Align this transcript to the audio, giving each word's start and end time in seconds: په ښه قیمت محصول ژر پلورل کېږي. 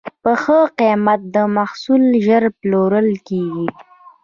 په 0.23 0.31
ښه 0.41 0.59
قیمت 0.79 1.33
محصول 1.57 2.03
ژر 2.25 2.43
پلورل 2.59 3.09
کېږي. 3.27 3.67